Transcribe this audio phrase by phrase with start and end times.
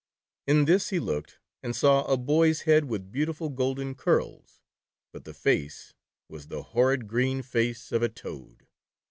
[0.47, 4.59] In this he looked, and saw— a boy's head with beautiful golden curls,
[5.13, 5.93] but the /ace,
[6.27, 8.65] was the horrid green face of a toad